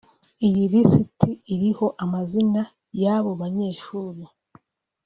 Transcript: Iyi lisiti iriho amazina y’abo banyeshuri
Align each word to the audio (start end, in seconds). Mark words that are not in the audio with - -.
Iyi 0.47 0.63
lisiti 0.71 1.31
iriho 1.53 1.87
amazina 2.03 2.61
y’abo 3.01 3.31
banyeshuri 3.41 4.23